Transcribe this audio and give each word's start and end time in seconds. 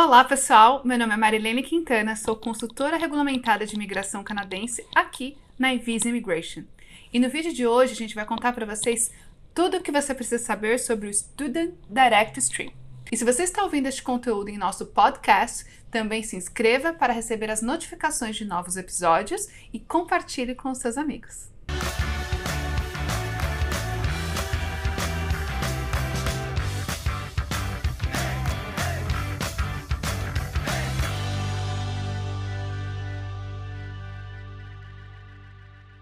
Olá, 0.00 0.22
pessoal! 0.22 0.80
Meu 0.84 0.96
nome 0.96 1.12
é 1.12 1.16
Marilene 1.16 1.60
Quintana, 1.60 2.14
sou 2.14 2.36
consultora 2.36 2.96
regulamentada 2.96 3.66
de 3.66 3.74
imigração 3.74 4.22
canadense 4.22 4.86
aqui 4.94 5.36
na 5.58 5.74
Invisa 5.74 6.08
Immigration. 6.08 6.62
E 7.12 7.18
no 7.18 7.28
vídeo 7.28 7.52
de 7.52 7.66
hoje 7.66 7.94
a 7.94 7.96
gente 7.96 8.14
vai 8.14 8.24
contar 8.24 8.52
para 8.52 8.64
vocês 8.64 9.10
tudo 9.52 9.78
o 9.78 9.82
que 9.82 9.90
você 9.90 10.14
precisa 10.14 10.40
saber 10.40 10.78
sobre 10.78 11.08
o 11.08 11.12
Student 11.12 11.74
Direct 11.90 12.38
Stream. 12.38 12.70
E 13.10 13.16
se 13.16 13.24
você 13.24 13.42
está 13.42 13.64
ouvindo 13.64 13.88
este 13.88 14.04
conteúdo 14.04 14.48
em 14.50 14.56
nosso 14.56 14.86
podcast, 14.86 15.66
também 15.90 16.22
se 16.22 16.36
inscreva 16.36 16.92
para 16.92 17.12
receber 17.12 17.50
as 17.50 17.60
notificações 17.60 18.36
de 18.36 18.44
novos 18.44 18.76
episódios 18.76 19.48
e 19.72 19.80
compartilhe 19.80 20.54
com 20.54 20.72
seus 20.76 20.96
amigos. 20.96 21.50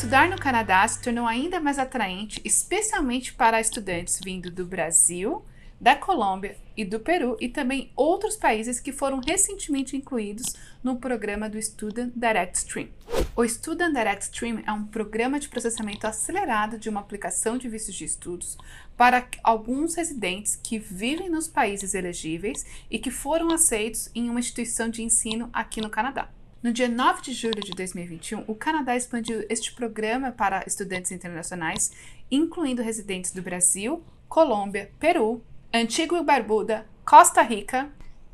Estudar 0.00 0.30
no 0.30 0.38
Canadá 0.38 0.88
se 0.88 0.98
tornou 1.02 1.26
ainda 1.26 1.60
mais 1.60 1.78
atraente, 1.78 2.40
especialmente 2.42 3.34
para 3.34 3.60
estudantes 3.60 4.18
vindo 4.24 4.50
do 4.50 4.64
Brasil, 4.64 5.44
da 5.78 5.94
Colômbia 5.94 6.56
e 6.74 6.86
do 6.86 6.98
Peru 6.98 7.36
e 7.38 7.50
também 7.50 7.92
outros 7.94 8.34
países 8.34 8.80
que 8.80 8.92
foram 8.92 9.20
recentemente 9.20 9.94
incluídos 9.94 10.56
no 10.82 10.96
programa 10.96 11.50
do 11.50 11.60
Student 11.60 12.14
Direct 12.16 12.56
Stream. 12.56 12.88
O 13.36 13.46
Student 13.46 13.92
Direct 13.92 14.24
Stream 14.24 14.62
é 14.66 14.72
um 14.72 14.86
programa 14.86 15.38
de 15.38 15.50
processamento 15.50 16.06
acelerado 16.06 16.78
de 16.78 16.88
uma 16.88 17.00
aplicação 17.00 17.58
de 17.58 17.68
vistos 17.68 17.94
de 17.94 18.06
estudos 18.06 18.56
para 18.96 19.28
alguns 19.44 19.96
residentes 19.96 20.56
que 20.56 20.78
vivem 20.78 21.28
nos 21.28 21.46
países 21.46 21.92
elegíveis 21.92 22.64
e 22.90 22.98
que 22.98 23.10
foram 23.10 23.52
aceitos 23.52 24.10
em 24.14 24.30
uma 24.30 24.40
instituição 24.40 24.88
de 24.88 25.02
ensino 25.02 25.50
aqui 25.52 25.82
no 25.82 25.90
Canadá. 25.90 26.30
No 26.62 26.74
dia 26.74 26.88
9 26.88 27.22
de 27.22 27.32
julho 27.32 27.62
de 27.62 27.72
2021, 27.72 28.44
o 28.46 28.54
Canadá 28.54 28.94
expandiu 28.94 29.42
este 29.48 29.72
programa 29.72 30.30
para 30.30 30.62
estudantes 30.66 31.10
internacionais, 31.10 31.90
incluindo 32.30 32.82
residentes 32.82 33.32
do 33.32 33.40
Brasil, 33.40 34.04
Colômbia, 34.28 34.92
Peru, 34.98 35.42
Antigua 35.72 36.18
e 36.18 36.22
Barbuda, 36.22 36.86
Costa 37.02 37.40
Rica, 37.40 37.90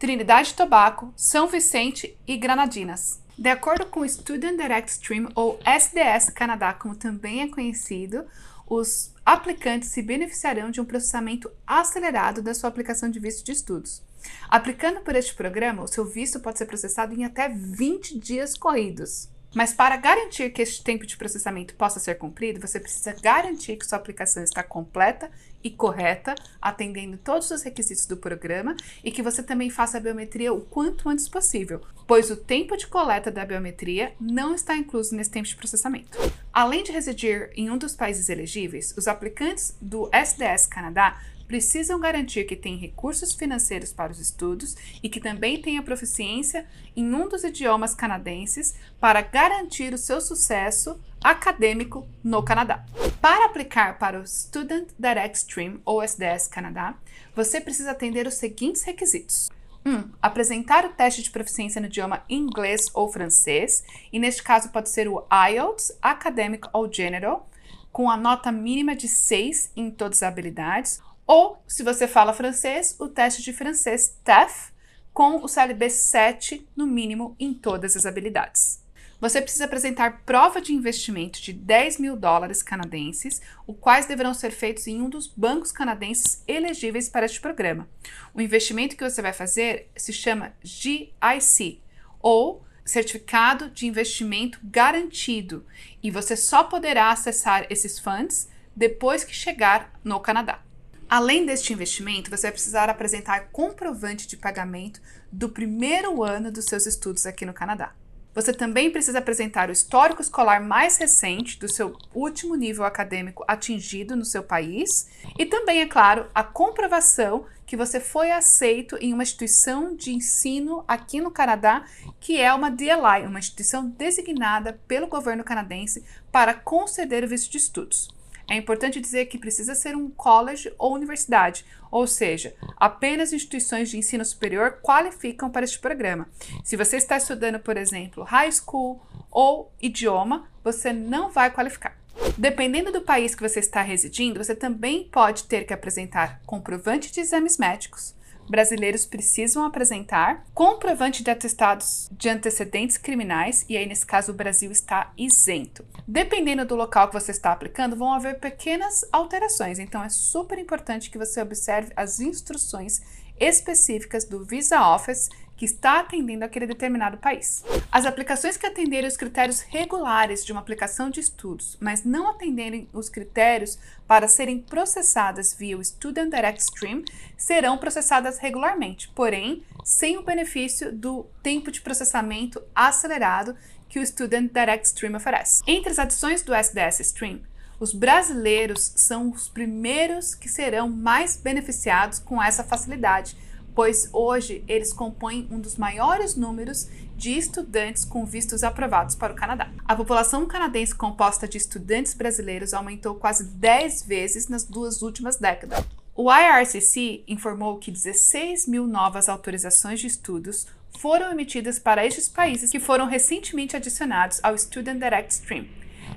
Trinidade 0.00 0.50
e 0.50 0.54
Tobago, 0.54 1.14
São 1.16 1.46
Vicente 1.46 2.18
e 2.26 2.36
Granadinas. 2.36 3.22
De 3.38 3.50
acordo 3.50 3.86
com 3.86 4.00
o 4.00 4.08
Student 4.08 4.56
Direct 4.60 4.90
Stream, 4.90 5.30
ou 5.36 5.60
SDS 5.64 6.30
Canadá, 6.30 6.72
como 6.72 6.96
também 6.96 7.42
é 7.42 7.48
conhecido, 7.48 8.26
os 8.66 9.14
aplicantes 9.24 9.90
se 9.90 10.02
beneficiarão 10.02 10.72
de 10.72 10.80
um 10.80 10.84
processamento 10.84 11.48
acelerado 11.64 12.42
da 12.42 12.52
sua 12.52 12.68
aplicação 12.68 13.08
de 13.08 13.20
visto 13.20 13.44
de 13.44 13.52
estudos. 13.52 14.02
Aplicando 14.48 15.00
por 15.00 15.14
este 15.14 15.34
programa, 15.34 15.82
o 15.82 15.88
seu 15.88 16.04
visto 16.04 16.40
pode 16.40 16.58
ser 16.58 16.66
processado 16.66 17.14
em 17.14 17.24
até 17.24 17.48
20 17.48 18.18
dias 18.18 18.56
corridos. 18.56 19.28
Mas 19.54 19.72
para 19.72 19.96
garantir 19.96 20.50
que 20.50 20.60
este 20.60 20.84
tempo 20.84 21.06
de 21.06 21.16
processamento 21.16 21.74
possa 21.74 21.98
ser 21.98 22.16
cumprido, 22.16 22.60
você 22.60 22.78
precisa 22.78 23.14
garantir 23.14 23.76
que 23.76 23.86
sua 23.86 23.96
aplicação 23.96 24.42
está 24.42 24.62
completa 24.62 25.30
e 25.64 25.70
correta, 25.70 26.34
atendendo 26.60 27.16
todos 27.16 27.50
os 27.50 27.62
requisitos 27.62 28.06
do 28.06 28.16
programa 28.16 28.76
e 29.02 29.10
que 29.10 29.22
você 29.22 29.42
também 29.42 29.70
faça 29.70 29.96
a 29.96 30.00
biometria 30.00 30.52
o 30.52 30.60
quanto 30.60 31.08
antes 31.08 31.28
possível, 31.28 31.80
pois 32.06 32.30
o 32.30 32.36
tempo 32.36 32.76
de 32.76 32.86
coleta 32.86 33.30
da 33.30 33.44
biometria 33.44 34.12
não 34.20 34.54
está 34.54 34.76
incluso 34.76 35.16
nesse 35.16 35.30
tempo 35.30 35.48
de 35.48 35.56
processamento. 35.56 36.16
Além 36.52 36.84
de 36.84 36.92
residir 36.92 37.50
em 37.56 37.70
um 37.70 37.78
dos 37.78 37.96
países 37.96 38.28
elegíveis, 38.28 38.94
os 38.96 39.08
aplicantes 39.08 39.76
do 39.80 40.10
SDS 40.12 40.66
Canadá 40.66 41.20
precisam 41.48 41.98
garantir 41.98 42.44
que 42.44 42.54
têm 42.54 42.76
recursos 42.76 43.32
financeiros 43.32 43.90
para 43.90 44.12
os 44.12 44.20
estudos 44.20 44.76
e 45.02 45.08
que 45.08 45.18
também 45.18 45.60
tenha 45.60 45.82
proficiência 45.82 46.66
em 46.94 47.12
um 47.14 47.26
dos 47.26 47.42
idiomas 47.42 47.94
canadenses 47.94 48.74
para 49.00 49.22
garantir 49.22 49.94
o 49.94 49.98
seu 49.98 50.20
sucesso 50.20 51.00
acadêmico 51.24 52.06
no 52.22 52.42
Canadá. 52.42 52.84
Para 53.20 53.46
aplicar 53.46 53.98
para 53.98 54.20
o 54.20 54.26
Student 54.26 54.90
Direct 54.98 55.38
Stream 55.38 55.80
ou 55.84 56.02
SDS 56.02 56.46
Canadá, 56.46 56.94
você 57.34 57.60
precisa 57.60 57.92
atender 57.92 58.26
os 58.26 58.34
seguintes 58.34 58.82
requisitos. 58.82 59.48
1. 59.84 59.90
Um, 59.90 60.10
apresentar 60.20 60.84
o 60.84 60.90
teste 60.90 61.22
de 61.22 61.30
proficiência 61.30 61.80
no 61.80 61.86
idioma 61.86 62.22
inglês 62.28 62.86
ou 62.92 63.10
francês, 63.10 63.82
e 64.12 64.18
neste 64.18 64.42
caso 64.42 64.68
pode 64.68 64.90
ser 64.90 65.08
o 65.08 65.26
IELTS, 65.50 65.96
Academic 66.02 66.68
ou 66.72 66.92
General, 66.92 67.48
com 67.90 68.10
a 68.10 68.16
nota 68.16 68.52
mínima 68.52 68.94
de 68.94 69.08
6 69.08 69.72
em 69.74 69.90
todas 69.90 70.22
as 70.22 70.28
habilidades, 70.28 71.00
ou, 71.28 71.62
se 71.68 71.82
você 71.82 72.08
fala 72.08 72.32
francês, 72.32 72.96
o 72.98 73.06
teste 73.06 73.42
de 73.42 73.52
francês 73.52 74.18
TEF, 74.24 74.72
com 75.12 75.44
o 75.44 75.46
CLB 75.46 75.90
7 75.90 76.66
no 76.74 76.86
mínimo 76.86 77.36
em 77.38 77.52
todas 77.52 77.94
as 77.94 78.06
habilidades. 78.06 78.82
Você 79.20 79.42
precisa 79.42 79.66
apresentar 79.66 80.22
prova 80.24 80.58
de 80.58 80.72
investimento 80.72 81.42
de 81.42 81.52
10 81.52 81.98
mil 81.98 82.16
dólares 82.16 82.62
canadenses, 82.62 83.42
os 83.66 83.76
quais 83.78 84.06
deverão 84.06 84.32
ser 84.32 84.52
feitos 84.52 84.86
em 84.86 85.02
um 85.02 85.10
dos 85.10 85.26
bancos 85.26 85.70
canadenses 85.70 86.42
elegíveis 86.48 87.10
para 87.10 87.26
este 87.26 87.42
programa. 87.42 87.86
O 88.32 88.40
investimento 88.40 88.96
que 88.96 89.04
você 89.04 89.20
vai 89.20 89.34
fazer 89.34 89.90
se 89.94 90.14
chama 90.14 90.54
GIC, 90.62 91.82
ou 92.20 92.64
Certificado 92.86 93.68
de 93.68 93.86
Investimento 93.86 94.60
Garantido, 94.64 95.66
e 96.02 96.10
você 96.10 96.34
só 96.34 96.64
poderá 96.64 97.10
acessar 97.10 97.66
esses 97.68 97.98
fundos 97.98 98.48
depois 98.74 99.24
que 99.24 99.34
chegar 99.34 99.92
no 100.02 100.20
Canadá. 100.20 100.62
Além 101.10 101.46
deste 101.46 101.72
investimento, 101.72 102.30
você 102.30 102.42
vai 102.42 102.52
precisar 102.52 102.90
apresentar 102.90 103.48
comprovante 103.50 104.28
de 104.28 104.36
pagamento 104.36 105.00
do 105.32 105.48
primeiro 105.48 106.22
ano 106.22 106.52
dos 106.52 106.66
seus 106.66 106.84
estudos 106.84 107.24
aqui 107.24 107.46
no 107.46 107.54
Canadá. 107.54 107.94
Você 108.34 108.52
também 108.52 108.90
precisa 108.90 109.18
apresentar 109.18 109.70
o 109.70 109.72
histórico 109.72 110.20
escolar 110.20 110.62
mais 110.62 110.98
recente 110.98 111.58
do 111.58 111.66
seu 111.66 111.96
último 112.14 112.54
nível 112.54 112.84
acadêmico 112.84 113.42
atingido 113.48 114.14
no 114.14 114.24
seu 114.24 114.42
país 114.42 115.08
e 115.38 115.46
também, 115.46 115.80
é 115.80 115.86
claro, 115.86 116.26
a 116.34 116.44
comprovação 116.44 117.46
que 117.64 117.76
você 117.76 118.00
foi 118.00 118.30
aceito 118.30 118.96
em 119.00 119.14
uma 119.14 119.22
instituição 119.22 119.96
de 119.96 120.12
ensino 120.12 120.84
aqui 120.86 121.22
no 121.22 121.30
Canadá, 121.30 121.86
que 122.20 122.38
é 122.38 122.52
uma 122.52 122.70
DLI, 122.70 123.26
uma 123.26 123.38
instituição 123.38 123.88
designada 123.88 124.78
pelo 124.86 125.06
governo 125.06 125.42
canadense 125.42 126.04
para 126.30 126.52
conceder 126.52 127.24
o 127.24 127.28
visto 127.28 127.50
de 127.50 127.56
estudos. 127.56 128.17
É 128.48 128.56
importante 128.56 129.00
dizer 129.00 129.26
que 129.26 129.36
precisa 129.36 129.74
ser 129.74 129.94
um 129.94 130.10
college 130.10 130.72
ou 130.78 130.94
universidade, 130.94 131.66
ou 131.90 132.06
seja, 132.06 132.54
apenas 132.78 133.32
instituições 133.32 133.90
de 133.90 133.98
ensino 133.98 134.24
superior 134.24 134.78
qualificam 134.82 135.50
para 135.50 135.64
este 135.64 135.78
programa. 135.78 136.26
Se 136.64 136.74
você 136.74 136.96
está 136.96 137.18
estudando, 137.18 137.60
por 137.60 137.76
exemplo, 137.76 138.24
high 138.24 138.50
school 138.50 139.02
ou 139.30 139.70
idioma, 139.80 140.48
você 140.64 140.92
não 140.94 141.30
vai 141.30 141.50
qualificar. 141.50 141.98
Dependendo 142.38 142.90
do 142.90 143.02
país 143.02 143.34
que 143.34 143.42
você 143.42 143.60
está 143.60 143.82
residindo, 143.82 144.42
você 144.42 144.54
também 144.54 145.04
pode 145.04 145.44
ter 145.44 145.64
que 145.64 145.74
apresentar 145.74 146.40
comprovante 146.46 147.12
de 147.12 147.20
exames 147.20 147.58
médicos, 147.58 148.14
brasileiros 148.48 149.06
precisam 149.06 149.64
apresentar 149.64 150.44
comprovante 150.54 151.22
de 151.22 151.30
atestados 151.30 152.08
de 152.10 152.28
antecedentes 152.28 152.96
criminais, 152.96 153.64
e 153.68 153.76
aí 153.76 153.86
nesse 153.86 154.06
caso 154.06 154.32
o 154.32 154.34
Brasil 154.34 154.70
está 154.70 155.12
isento. 155.16 155.84
Dependendo 156.06 156.64
do 156.64 156.74
local 156.74 157.08
que 157.08 157.14
você 157.14 157.30
está 157.30 157.52
aplicando, 157.52 157.96
vão 157.96 158.12
haver 158.12 158.38
pequenas 158.38 159.04
alterações, 159.12 159.78
então 159.78 160.02
é 160.02 160.08
super 160.08 160.58
importante 160.58 161.10
que 161.10 161.18
você 161.18 161.40
observe 161.40 161.92
as 161.96 162.20
instruções 162.20 163.00
específicas 163.38 164.24
do 164.24 164.44
Visa 164.44 164.80
Office 164.80 165.28
que 165.58 165.64
está 165.64 165.98
atendendo 165.98 166.44
aquele 166.44 166.68
determinado 166.68 167.18
país. 167.18 167.64
As 167.90 168.06
aplicações 168.06 168.56
que 168.56 168.64
atenderem 168.64 169.08
os 169.08 169.16
critérios 169.16 169.60
regulares 169.60 170.46
de 170.46 170.52
uma 170.52 170.60
aplicação 170.60 171.10
de 171.10 171.18
estudos, 171.18 171.76
mas 171.80 172.04
não 172.04 172.30
atenderem 172.30 172.88
os 172.92 173.08
critérios 173.08 173.76
para 174.06 174.28
serem 174.28 174.60
processadas 174.60 175.52
via 175.52 175.76
o 175.76 175.84
Student 175.84 176.30
Direct 176.30 176.62
Stream, 176.62 177.02
serão 177.36 177.76
processadas 177.76 178.38
regularmente, 178.38 179.08
porém 179.08 179.64
sem 179.84 180.16
o 180.16 180.22
benefício 180.22 180.92
do 180.92 181.26
tempo 181.42 181.72
de 181.72 181.80
processamento 181.80 182.62
acelerado 182.72 183.56
que 183.88 183.98
o 183.98 184.06
Student 184.06 184.52
Direct 184.52 184.86
Stream 184.86 185.16
oferece. 185.16 185.62
Entre 185.66 185.90
as 185.90 185.98
adições 185.98 186.42
do 186.42 186.54
SDS 186.54 187.00
Stream, 187.00 187.40
os 187.80 187.92
brasileiros 187.92 188.92
são 188.96 189.30
os 189.30 189.48
primeiros 189.48 190.34
que 190.34 190.48
serão 190.48 190.88
mais 190.88 191.36
beneficiados 191.36 192.18
com 192.18 192.40
essa 192.40 192.62
facilidade 192.62 193.36
pois 193.78 194.10
hoje 194.12 194.64
eles 194.66 194.92
compõem 194.92 195.46
um 195.52 195.60
dos 195.60 195.76
maiores 195.76 196.34
números 196.34 196.88
de 197.16 197.38
estudantes 197.38 198.04
com 198.04 198.26
vistos 198.26 198.64
aprovados 198.64 199.14
para 199.14 199.32
o 199.32 199.36
Canadá. 199.36 199.70
A 199.86 199.94
população 199.94 200.44
canadense 200.46 200.92
composta 200.92 201.46
de 201.46 201.58
estudantes 201.58 202.12
brasileiros 202.12 202.74
aumentou 202.74 203.14
quase 203.14 203.44
10 203.44 204.02
vezes 204.02 204.48
nas 204.48 204.64
duas 204.64 205.00
últimas 205.00 205.36
décadas. 205.36 205.84
O 206.12 206.28
IRCC 206.28 207.22
informou 207.28 207.78
que 207.78 207.92
16 207.92 208.66
mil 208.66 208.84
novas 208.84 209.28
autorizações 209.28 210.00
de 210.00 210.08
estudos 210.08 210.66
foram 210.98 211.30
emitidas 211.30 211.78
para 211.78 212.04
estes 212.04 212.28
países 212.28 212.72
que 212.72 212.80
foram 212.80 213.06
recentemente 213.06 213.76
adicionados 213.76 214.40
ao 214.42 214.58
Student 214.58 214.98
Direct 214.98 215.34
Stream. 215.34 215.68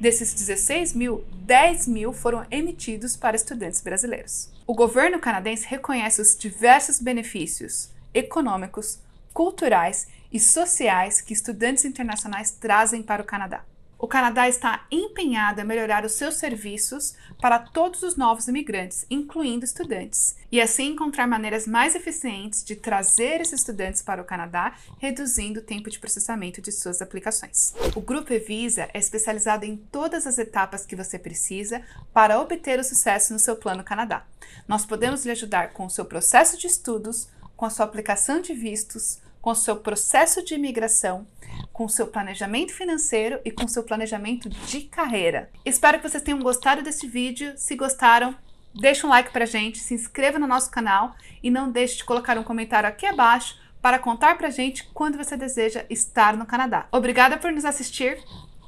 Desses 0.00 0.34
16 0.34 0.92
mil, 0.92 1.24
10 1.44 1.88
mil 1.88 2.12
foram 2.12 2.46
emitidos 2.50 3.16
para 3.16 3.36
estudantes 3.36 3.80
brasileiros. 3.80 4.50
O 4.66 4.74
governo 4.74 5.18
canadense 5.18 5.66
reconhece 5.66 6.20
os 6.20 6.36
diversos 6.36 7.00
benefícios 7.00 7.90
econômicos, 8.12 8.98
culturais 9.32 10.06
e 10.30 10.38
sociais 10.38 11.20
que 11.20 11.32
estudantes 11.32 11.84
internacionais 11.84 12.50
trazem 12.50 13.02
para 13.02 13.22
o 13.22 13.26
Canadá. 13.26 13.64
O 13.98 14.06
Canadá 14.06 14.46
está 14.46 14.86
empenhado 14.90 15.60
em 15.60 15.64
melhorar 15.64 16.04
os 16.04 16.12
seus 16.12 16.34
serviços 16.34 17.14
para 17.40 17.58
todos 17.58 18.02
os 18.02 18.14
novos 18.14 18.46
imigrantes, 18.46 19.06
incluindo 19.08 19.64
estudantes, 19.64 20.36
e 20.52 20.60
assim 20.60 20.88
encontrar 20.88 21.26
maneiras 21.26 21.66
mais 21.66 21.94
eficientes 21.94 22.62
de 22.62 22.76
trazer 22.76 23.40
esses 23.40 23.60
estudantes 23.60 24.02
para 24.02 24.20
o 24.20 24.24
Canadá, 24.24 24.74
reduzindo 24.98 25.60
o 25.60 25.62
tempo 25.62 25.88
de 25.88 25.98
processamento 25.98 26.60
de 26.60 26.70
suas 26.72 27.00
aplicações. 27.00 27.74
O 27.94 28.00
Grupo 28.02 28.34
Evisa 28.34 28.86
é 28.92 28.98
especializado 28.98 29.64
em 29.64 29.76
todas 29.76 30.26
as 30.26 30.36
etapas 30.36 30.84
que 30.84 30.94
você 30.94 31.18
precisa 31.18 31.82
para 32.12 32.38
obter 32.38 32.78
o 32.78 32.84
sucesso 32.84 33.32
no 33.32 33.38
seu 33.38 33.56
plano 33.56 33.82
Canadá. 33.82 34.26
Nós 34.68 34.84
podemos 34.84 35.24
lhe 35.24 35.32
ajudar 35.32 35.72
com 35.72 35.86
o 35.86 35.90
seu 35.90 36.04
processo 36.04 36.58
de 36.58 36.66
estudos, 36.66 37.28
com 37.56 37.64
a 37.64 37.70
sua 37.70 37.86
aplicação 37.86 38.42
de 38.42 38.52
vistos, 38.52 39.20
com 39.46 39.54
seu 39.54 39.76
processo 39.76 40.44
de 40.44 40.56
imigração, 40.56 41.24
com 41.72 41.84
o 41.84 41.88
seu 41.88 42.08
planejamento 42.08 42.74
financeiro 42.74 43.38
e 43.44 43.52
com 43.52 43.64
o 43.64 43.68
seu 43.68 43.84
planejamento 43.84 44.48
de 44.48 44.80
carreira. 44.80 45.52
Espero 45.64 46.00
que 46.00 46.08
vocês 46.08 46.20
tenham 46.20 46.40
gostado 46.40 46.82
desse 46.82 47.06
vídeo. 47.06 47.52
Se 47.56 47.76
gostaram, 47.76 48.34
deixa 48.74 49.06
um 49.06 49.10
like 49.10 49.30
pra 49.30 49.46
gente, 49.46 49.78
se 49.78 49.94
inscreva 49.94 50.36
no 50.36 50.48
nosso 50.48 50.68
canal 50.68 51.14
e 51.40 51.48
não 51.48 51.70
deixe 51.70 51.98
de 51.98 52.04
colocar 52.04 52.36
um 52.36 52.42
comentário 52.42 52.88
aqui 52.88 53.06
abaixo 53.06 53.56
para 53.80 54.00
contar 54.00 54.36
pra 54.36 54.50
gente 54.50 54.90
quando 54.92 55.16
você 55.16 55.36
deseja 55.36 55.86
estar 55.88 56.36
no 56.36 56.44
Canadá. 56.44 56.88
Obrigada 56.90 57.36
por 57.36 57.52
nos 57.52 57.64
assistir, 57.64 58.18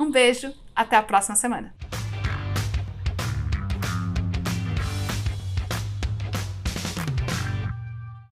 um 0.00 0.10
beijo, 0.10 0.54
até 0.74 0.96
a 0.96 1.02
próxima 1.02 1.36
semana. 1.36 1.81